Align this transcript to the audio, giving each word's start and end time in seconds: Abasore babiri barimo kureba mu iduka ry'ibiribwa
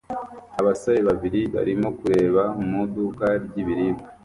Abasore 0.59 0.99
babiri 1.09 1.41
barimo 1.55 1.89
kureba 1.99 2.43
mu 2.67 2.79
iduka 2.85 3.25
ry'ibiribwa 3.43 4.05